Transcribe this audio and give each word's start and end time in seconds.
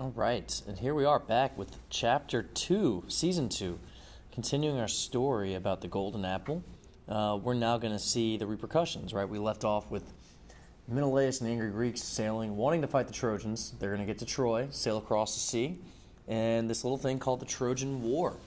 All 0.00 0.12
right, 0.16 0.62
and 0.66 0.78
here 0.78 0.94
we 0.94 1.04
are 1.04 1.18
back 1.18 1.58
with 1.58 1.76
chapter 1.90 2.42
two, 2.42 3.04
season 3.08 3.50
two, 3.50 3.78
continuing 4.32 4.80
our 4.80 4.88
story 4.88 5.52
about 5.52 5.82
the 5.82 5.88
golden 5.88 6.24
apple. 6.24 6.64
Uh, 7.06 7.38
we're 7.42 7.52
now 7.52 7.76
going 7.76 7.92
to 7.92 7.98
see 7.98 8.38
the 8.38 8.46
repercussions, 8.46 9.12
right? 9.12 9.28
We 9.28 9.38
left 9.38 9.62
off 9.62 9.90
with 9.90 10.10
Menelaus 10.88 11.42
and 11.42 11.48
the 11.48 11.52
angry 11.52 11.68
Greeks 11.68 12.02
sailing, 12.02 12.56
wanting 12.56 12.80
to 12.80 12.86
fight 12.86 13.08
the 13.08 13.12
Trojans. 13.12 13.74
They're 13.78 13.90
going 13.90 14.00
to 14.00 14.06
get 14.06 14.18
to 14.20 14.24
Troy, 14.24 14.68
sail 14.70 14.96
across 14.96 15.34
the 15.34 15.40
sea, 15.40 15.78
and 16.26 16.70
this 16.70 16.82
little 16.82 16.96
thing 16.96 17.18
called 17.18 17.40
the 17.40 17.44
Trojan 17.44 18.02
War 18.02 18.38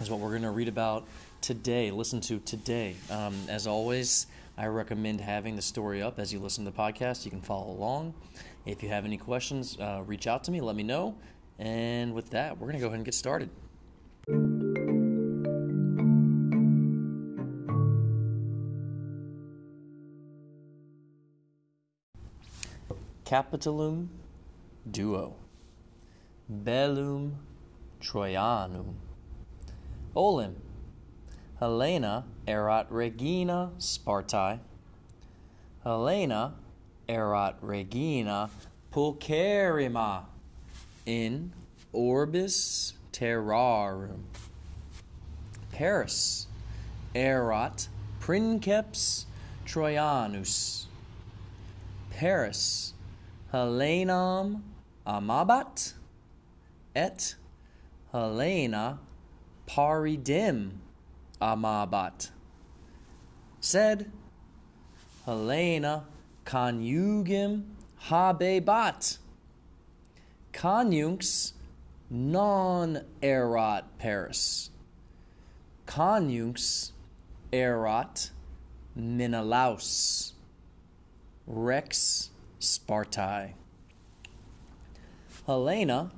is 0.00 0.10
what 0.10 0.20
we're 0.20 0.30
going 0.30 0.42
to 0.42 0.50
read 0.50 0.68
about 0.68 1.06
today, 1.40 1.90
listen 1.90 2.20
to 2.22 2.38
today. 2.40 2.94
Um, 3.10 3.34
as 3.48 3.66
always, 3.66 4.26
I 4.56 4.66
recommend 4.66 5.20
having 5.20 5.56
the 5.56 5.62
story 5.62 6.02
up 6.02 6.18
as 6.18 6.32
you 6.32 6.38
listen 6.38 6.64
to 6.64 6.70
the 6.70 6.76
podcast. 6.76 7.24
You 7.24 7.30
can 7.30 7.40
follow 7.40 7.70
along. 7.70 8.14
If 8.64 8.82
you 8.82 8.88
have 8.90 9.04
any 9.04 9.16
questions, 9.16 9.76
uh, 9.78 10.02
reach 10.06 10.26
out 10.26 10.44
to 10.44 10.50
me, 10.50 10.60
let 10.60 10.76
me 10.76 10.82
know. 10.82 11.16
And 11.58 12.14
with 12.14 12.30
that, 12.30 12.58
we're 12.58 12.66
going 12.66 12.74
to 12.74 12.80
go 12.80 12.86
ahead 12.86 12.96
and 12.96 13.04
get 13.04 13.14
started. 13.14 13.50
Capitulum 23.24 24.10
duo. 24.90 25.34
Bellum 26.48 27.36
Troianum. 28.00 28.94
Olim. 30.14 30.56
Helena 31.58 32.24
erat 32.46 32.86
regina 32.90 33.70
Spartae. 33.78 34.58
Helena 35.84 36.54
erat 37.08 37.54
regina 37.60 38.50
pulcherrima 38.92 40.24
in 41.06 41.52
orbis 41.92 42.92
terrarum. 43.12 44.24
Paris 45.72 46.46
erat 47.14 47.88
princeps 48.20 49.26
Troianus. 49.66 50.86
Paris 52.10 52.92
Helenam 53.52 54.62
amabat 55.06 55.94
et 56.94 57.34
Helena 58.12 58.98
paridim 59.72 60.70
amabat. 61.40 62.30
Said 63.60 64.10
Helena 65.24 66.04
conjugim 66.44 67.64
habebat. 68.04 69.18
Conjunx 70.52 71.52
non 72.10 73.00
erat 73.22 73.84
Paris. 73.98 74.70
Conjunx 75.86 76.92
erat 77.52 78.30
Menelaus. 78.94 80.34
Rex 81.46 82.30
Spartae. 82.60 83.54
Helena 85.46 86.12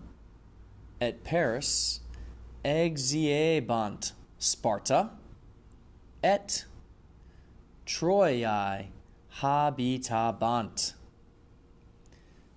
at 1.01 1.23
Paris 1.25 2.01
exiebant 2.65 4.13
Sparta 4.39 5.11
et 6.23 6.65
Troiae 7.87 8.89
habitabant. 9.43 10.95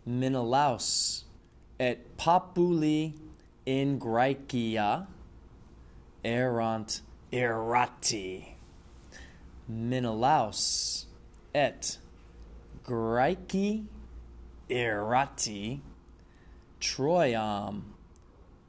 Menelaus 0.06 1.26
et 1.80 2.18
populi 2.18 3.14
in 3.66 4.00
Graecia 4.00 5.08
erant 6.24 7.02
errati. 7.34 8.56
Menelaus 9.68 11.06
et 11.54 11.98
Graeci 12.86 13.86
errati 14.70 15.82
Troiam 16.80 17.97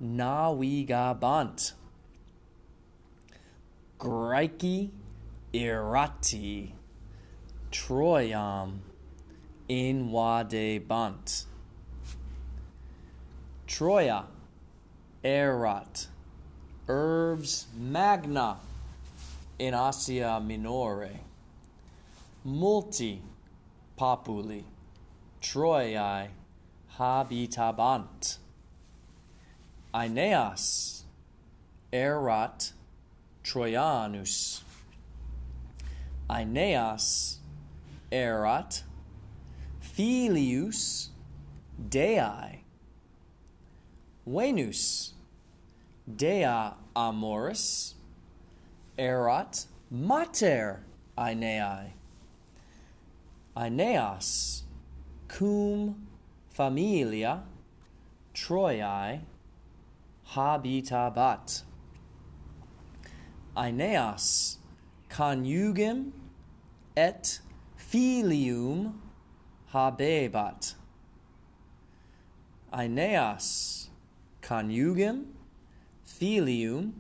navigabant. 0.01 1.73
Graeci 3.99 4.91
errati 5.53 6.73
Troiam 7.71 8.79
invadebant. 9.69 11.45
Troia 13.67 14.25
erat 15.23 16.07
urbs 16.87 17.67
magna 17.77 18.57
in 19.59 19.75
Asia 19.75 20.41
Minore. 20.45 21.21
Multi 22.45 23.21
populi 23.97 24.65
Troiae 25.43 26.29
habitabant. 26.99 28.39
Aeneas 29.95 31.05
erat 31.91 32.73
Troianus. 33.43 34.61
Aeneas 36.29 37.39
erat 38.13 38.83
Filius 39.81 41.09
Dei. 41.89 42.61
Venus 44.27 45.15
Dea 46.17 46.75
Amoris 46.95 47.95
erat 48.99 49.65
Mater 49.91 50.81
Aeneae. 51.17 51.93
Aeneas 53.57 54.65
cum 55.29 56.07
familia 56.51 57.41
Troiae 58.35 59.21
habitabat. 60.35 61.63
Aeneas 63.57 64.59
conjugim 65.09 66.13
et 66.97 67.41
filium 67.77 68.95
habebat. 69.73 70.75
Aeneas 72.73 73.89
conjugim 74.43 75.25
filium 76.07 76.93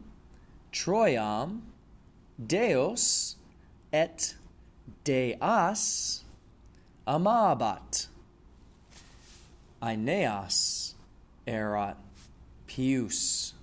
troiam 0.72 1.60
deos 2.44 3.36
et 3.92 4.34
deas 5.04 6.24
amabat. 7.06 8.06
Aeneas 9.82 10.94
erat 11.46 12.07
pius. 12.78 13.54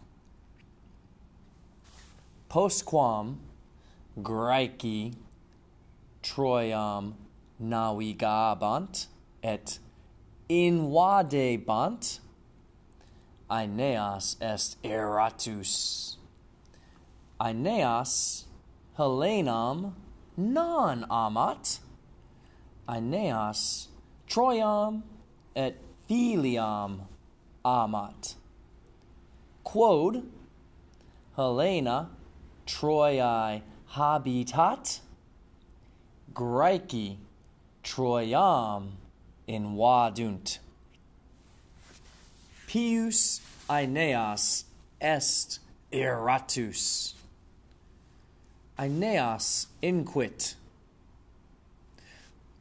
Postquam 2.49 3.37
graeci 4.21 5.13
troiam 6.21 7.13
navigabant 7.57 9.07
et 9.41 9.79
invadebant 10.49 12.19
aeneas 13.49 14.35
est 14.41 14.75
eratus. 14.83 16.17
Aeneas 17.39 18.43
helenam 18.99 19.93
non 20.35 21.05
amat 21.09 21.79
aeneas 22.89 23.87
troiam 24.27 25.03
et 25.55 25.77
filiam 26.05 26.99
amat 27.63 28.35
quod 29.65 30.23
Helena 31.35 32.09
Troiae 32.65 33.61
habitat 33.89 34.99
Graeci 36.33 37.17
Troiam 37.83 38.91
invadunt. 39.47 40.59
Pius 42.67 43.41
Aeneas 43.69 44.63
est 45.01 45.59
eratus. 45.91 47.13
Aeneas 48.79 49.67
inquit. 49.81 50.55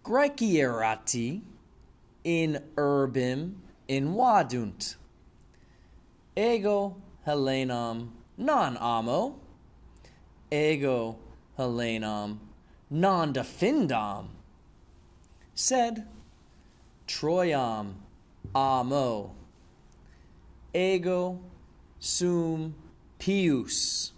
Graeci 0.03 0.55
erati 0.55 1.41
in 2.25 2.61
urbim 2.77 3.55
invadunt. 3.89 4.97
Ego 6.37 6.97
Helenam 7.27 8.11
non 8.37 8.77
amo. 8.81 9.41
Ego 10.51 11.19
Helenam 11.59 12.39
non 12.91 13.33
defendam. 13.33 14.29
Sed 15.55 16.07
Troiam 17.07 17.95
amo 18.55 19.35
ego 20.75 21.41
sum 22.01 22.75
pius 23.19 24.13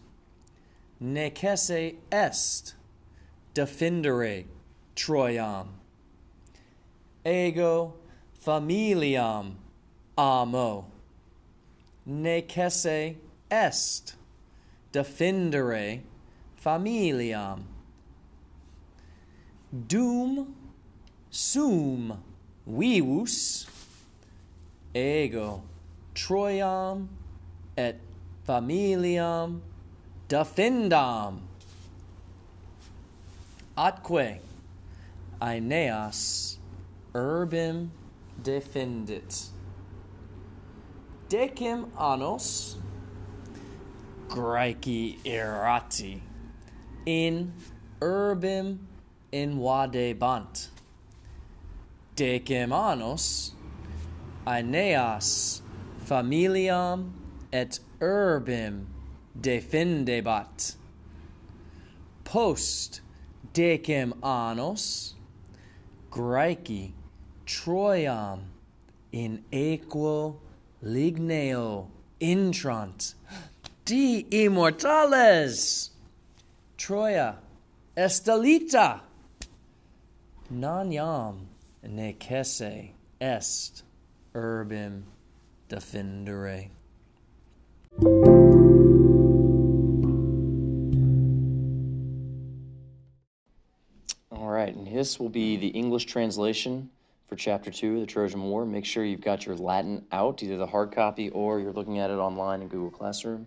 necesse 1.01 1.95
est 2.11 2.75
defendere 3.55 4.45
Troiam 4.95 5.69
ego 7.25 7.95
familiam 8.39 9.57
amo 10.17 10.87
necesse 12.07 13.17
est 13.51 14.15
defendere 14.93 16.01
familiam. 16.57 17.65
Dum 19.73 20.55
sum 21.31 22.19
vivus 22.67 23.67
ego 24.95 25.63
Troiam 26.15 27.09
et 27.77 27.97
familiam 28.47 29.61
defendam. 30.29 31.41
Atque 33.77 34.41
Aeneas 35.43 36.57
urbim 37.15 37.91
defendit 38.43 39.51
decem 41.29 41.91
annos 41.97 42.77
Graeci 44.29 45.19
errati 45.25 46.21
in 47.05 47.53
urbem 48.01 48.79
invadebant 49.33 50.69
decem 52.17 52.73
annos 52.73 53.53
aeneas 54.47 55.63
familiam 55.99 57.13
et 57.53 57.81
urbem 58.01 58.87
defendebat. 59.39 60.77
Post 62.25 63.01
decem 63.53 64.13
annos 64.23 65.15
Graeci 66.11 66.93
Troiam 67.45 68.45
in 69.13 69.45
equo 69.53 70.37
ligneo 70.83 71.89
intrant. 72.21 73.15
Di 73.85 74.27
immortales. 74.31 75.91
Troia 76.77 77.39
estalita 77.97 79.01
non 80.51 80.93
iam 80.93 81.47
necesse 81.83 82.91
est 83.21 83.83
urbim 84.35 85.03
defendere. 85.69 86.71
All 94.31 94.49
right, 94.49 94.75
and 94.75 94.87
this 94.87 95.19
will 95.19 95.29
be 95.29 95.57
the 95.57 95.69
English 95.69 96.05
translation 96.05 96.91
for 97.29 97.37
chapter 97.37 97.71
two 97.71 97.95
of 97.95 98.01
the 98.01 98.07
Trojan 98.07 98.43
War. 98.43 98.65
Make 98.65 98.85
sure 98.85 99.05
you've 99.05 99.21
got 99.21 99.47
your 99.47 99.57
Latin 99.57 100.05
out, 100.13 100.43
either 100.43 100.57
the 100.57 100.67
hard 100.67 100.93
copy 100.93 101.31
or 101.31 101.61
you're 101.61 101.73
looking 101.73 101.99
at 101.99 102.11
it 102.11 102.15
online 102.15 102.63
in 102.63 102.69
Google 102.69 102.91
Classroom. 102.91 103.47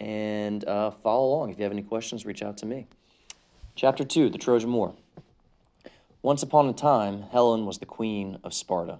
And 0.00 0.64
uh, 0.64 0.90
follow 0.90 1.28
along. 1.28 1.50
If 1.50 1.58
you 1.58 1.62
have 1.62 1.72
any 1.72 1.82
questions, 1.82 2.26
reach 2.26 2.42
out 2.42 2.56
to 2.58 2.66
me. 2.66 2.86
Chapter 3.76 4.04
two, 4.04 4.28
the 4.28 4.38
Trojan 4.38 4.72
War. 4.72 4.94
Once 6.22 6.42
upon 6.42 6.68
a 6.68 6.72
time, 6.72 7.22
Helen 7.30 7.66
was 7.66 7.78
the 7.78 7.86
queen 7.86 8.38
of 8.44 8.54
Sparta. 8.54 8.98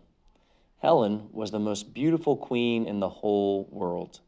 Helen 0.78 1.28
was 1.32 1.50
the 1.50 1.58
most 1.58 1.94
beautiful 1.94 2.36
queen 2.36 2.86
in 2.86 3.00
the 3.00 3.08
whole 3.08 3.68
world. 3.70 4.20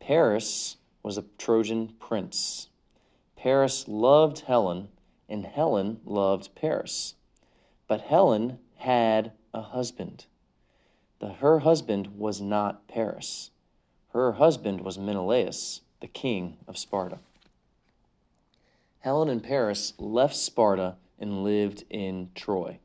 Paris 0.00 0.76
was 1.02 1.18
a 1.18 1.24
Trojan 1.38 1.88
prince. 2.00 2.68
Paris 3.36 3.86
loved 3.86 4.40
Helen, 4.40 4.88
and 5.28 5.44
Helen 5.44 6.00
loved 6.04 6.54
Paris. 6.54 7.14
But 7.86 8.00
Helen 8.00 8.58
had 8.76 9.32
a 9.52 9.62
husband. 9.62 10.26
The, 11.18 11.34
her 11.34 11.60
husband 11.60 12.18
was 12.18 12.40
not 12.40 12.86
Paris. 12.88 13.50
Her 14.12 14.32
husband 14.32 14.82
was 14.82 14.98
Menelaus, 14.98 15.82
the 16.00 16.06
king 16.06 16.58
of 16.68 16.78
Sparta. 16.78 17.18
Helen 19.00 19.28
and 19.28 19.42
Paris 19.42 19.92
left 19.98 20.34
Sparta 20.34 20.96
and 21.18 21.44
lived 21.44 21.84
in 21.90 22.30
Troy. 22.34 22.78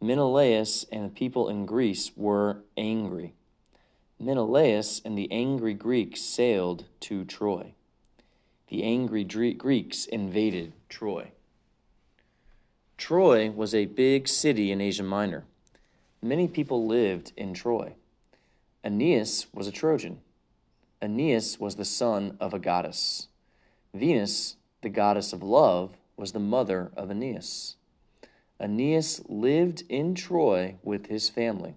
Menelaus 0.00 0.84
and 0.92 1.06
the 1.06 1.14
people 1.14 1.48
in 1.48 1.66
Greece 1.66 2.12
were 2.16 2.62
angry. 2.76 3.34
Menelaus 4.18 5.00
and 5.04 5.16
the 5.16 5.30
angry 5.30 5.74
Greeks 5.74 6.20
sailed 6.20 6.84
to 7.00 7.24
Troy. 7.24 7.74
The 8.68 8.82
angry 8.82 9.24
Greeks 9.24 10.06
invaded 10.06 10.72
Troy. 10.88 11.32
Troy 12.98 13.48
was 13.52 13.76
a 13.76 13.86
big 13.86 14.26
city 14.26 14.72
in 14.72 14.80
Asia 14.80 15.04
Minor. 15.04 15.44
Many 16.20 16.48
people 16.48 16.84
lived 16.84 17.32
in 17.36 17.54
Troy. 17.54 17.94
Aeneas 18.84 19.46
was 19.54 19.68
a 19.68 19.72
Trojan. 19.72 20.20
Aeneas 21.00 21.60
was 21.60 21.76
the 21.76 21.84
son 21.84 22.36
of 22.40 22.52
a 22.52 22.58
goddess. 22.58 23.28
Venus, 23.94 24.56
the 24.82 24.88
goddess 24.88 25.32
of 25.32 25.44
love, 25.44 25.96
was 26.16 26.32
the 26.32 26.40
mother 26.40 26.90
of 26.96 27.08
Aeneas. 27.08 27.76
Aeneas 28.60 29.22
lived 29.28 29.84
in 29.88 30.16
Troy 30.16 30.74
with 30.82 31.06
his 31.06 31.28
family. 31.28 31.76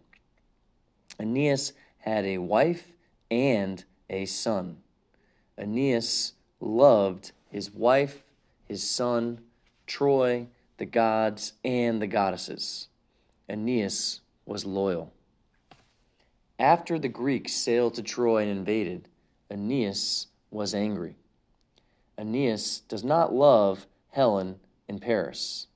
Aeneas 1.20 1.74
had 2.00 2.26
a 2.26 2.40
wife 2.40 2.94
and 3.30 3.86
a 4.10 4.26
son. 4.26 4.78
Aeneas 5.56 6.34
loved 6.60 7.32
his 7.52 7.70
wife, 7.72 8.24
his 8.68 8.84
son, 8.84 9.40
Troy, 9.86 10.48
the 10.82 10.86
gods, 10.88 11.54
and 11.64 12.02
the 12.02 12.08
goddesses. 12.08 12.88
Aeneas 13.48 14.22
was 14.48 14.66
loyal. 14.66 15.14
After 16.58 16.98
the 16.98 17.08
Greeks 17.08 17.54
sailed 17.54 17.94
to 17.94 18.02
Troy 18.02 18.42
and 18.42 18.50
invaded, 18.50 19.08
Aeneas 19.52 20.26
was 20.50 20.74
angry. 20.74 21.18
Aeneas 22.18 22.80
does 22.80 23.04
not 23.04 23.32
love 23.32 23.86
Helen 24.10 24.60
in 24.88 24.98
Paris. 24.98 25.68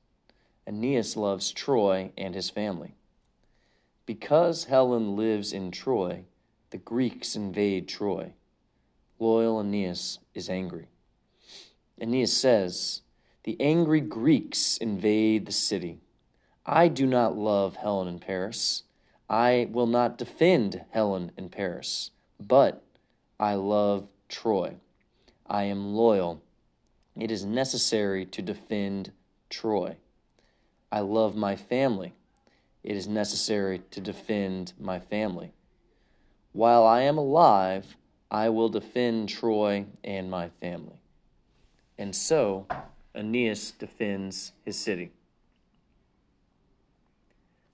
Aeneas 0.65 1.15
loves 1.15 1.51
Troy 1.51 2.09
and 2.17 2.33
his 2.33 2.49
family. 2.49 2.95
Because 4.07 4.63
Helen 4.63 5.15
lives 5.15 5.53
in 5.53 5.69
Troy, 5.69 6.23
the 6.71 6.79
Greeks 6.79 7.35
invade 7.35 7.87
Troy. 7.87 8.33
Loyal 9.19 9.59
Aeneas 9.59 10.17
is 10.33 10.49
angry. 10.49 10.87
Aeneas 12.01 12.35
says, 12.35 13.03
the 13.45 13.55
angry 13.61 14.01
Greeks 14.01 14.75
invade 14.77 15.45
the 15.45 15.51
city. 15.51 15.99
I 16.65 16.87
do 16.87 17.05
not 17.05 17.37
love 17.37 17.75
Helen 17.75 18.07
in 18.07 18.17
Paris. 18.17 18.81
I 19.29 19.67
will 19.71 19.85
not 19.85 20.17
defend 20.17 20.83
Helen 20.89 21.31
in 21.37 21.49
Paris, 21.49 22.09
but 22.39 22.83
I 23.39 23.53
love 23.53 24.07
Troy. 24.29 24.77
I 25.45 25.65
am 25.65 25.93
loyal. 25.93 26.41
It 27.15 27.29
is 27.29 27.45
necessary 27.45 28.25
to 28.25 28.41
defend 28.41 29.11
Troy. 29.51 29.95
I 30.91 31.01
love 31.01 31.35
my 31.35 31.55
family. 31.55 32.13
It 32.83 32.97
is 32.97 33.07
necessary 33.07 33.83
to 33.91 34.01
defend 34.01 34.73
my 34.79 34.99
family. 34.99 35.51
While 36.51 36.83
I 36.83 37.01
am 37.01 37.19
alive, 37.19 37.95
I 38.31 38.49
will 38.49 38.69
defend 38.69 39.29
Troy 39.29 39.85
and 40.03 40.31
my 40.31 40.49
family. 40.49 40.99
And 41.97 42.15
so, 42.15 42.65
Aeneas 43.15 43.71
defends 43.71 44.51
his 44.63 44.77
city. 44.77 45.11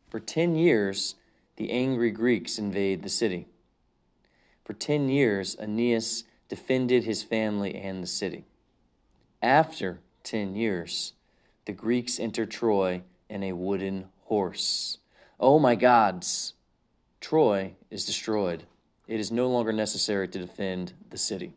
For 0.09 0.19
10 0.19 0.55
years, 0.55 1.15
the 1.55 1.71
angry 1.71 2.11
Greeks 2.11 2.57
invade 2.57 3.01
the 3.01 3.09
city. 3.09 3.47
For 4.63 4.73
10 4.73 5.09
years, 5.09 5.55
Aeneas 5.59 6.25
defended 6.49 7.03
his 7.05 7.23
family 7.23 7.75
and 7.75 8.03
the 8.03 8.07
city. 8.07 8.45
After 9.41 9.99
10 10.23 10.55
years, 10.55 11.13
the 11.65 11.71
Greeks 11.71 12.19
enter 12.19 12.45
Troy 12.45 13.01
in 13.29 13.43
a 13.43 13.53
wooden 13.53 14.09
horse. 14.25 14.97
Oh 15.39 15.59
my 15.59 15.75
gods! 15.75 16.53
Troy 17.19 17.73
is 17.89 18.05
destroyed. 18.05 18.63
It 19.07 19.19
is 19.19 19.31
no 19.31 19.47
longer 19.47 19.71
necessary 19.71 20.27
to 20.27 20.39
defend 20.39 20.93
the 21.09 21.17
city. 21.17 21.53